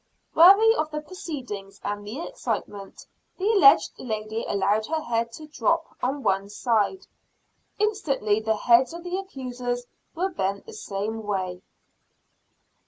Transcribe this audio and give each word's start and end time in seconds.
Weary 0.33 0.73
of 0.77 0.89
the 0.89 1.01
proceedings 1.01 1.79
and 1.83 2.03
the 2.07 2.21
excitement, 2.21 3.05
the 3.37 3.51
aged 3.63 3.91
lady 3.99 4.43
allowed 4.47 4.87
her 4.87 4.99
head 5.01 5.31
to 5.33 5.45
droop 5.45 5.83
on 6.01 6.23
one 6.23 6.49
side. 6.49 7.05
Instantly 7.77 8.39
the 8.39 8.55
heads 8.57 8.95
of 8.95 9.03
the 9.03 9.17
accusers 9.17 9.85
were 10.15 10.29
bent 10.29 10.65
the 10.65 10.73
same 10.73 11.21
way. 11.21 11.61